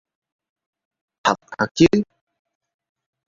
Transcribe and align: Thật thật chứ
Thật 1.23 1.35
thật 1.57 1.65
chứ 1.75 1.87